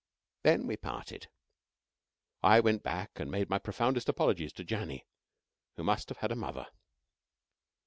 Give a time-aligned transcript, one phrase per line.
[0.41, 1.27] When we parted,
[2.41, 5.03] I went back and made my profoundest apologies to Janny,
[5.75, 6.65] who must have had a mother.